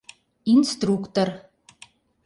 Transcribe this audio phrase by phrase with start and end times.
[0.53, 1.29] Инструктор.